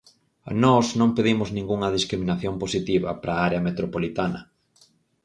Nós 0.63 0.85
non 0.99 1.15
pedimos 1.17 1.49
ningunha 1.57 1.93
discriminación 1.97 2.53
positiva 2.63 3.09
para 3.21 3.33
a 3.35 3.43
Área 3.47 3.65
Metropolitana. 3.67 4.41